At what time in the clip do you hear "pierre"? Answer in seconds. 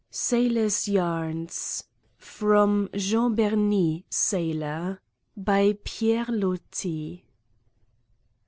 5.83-6.25